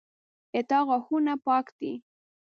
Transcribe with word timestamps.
د 0.53 0.55
تا 0.69 0.79
غاښونه 0.87 1.33
پاک 1.45 1.65
دي 1.79 1.93